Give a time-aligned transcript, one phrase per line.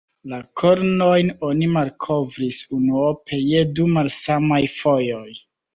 [0.31, 5.29] La kornojn oni malkovris unuope je du malsamaj fojoj.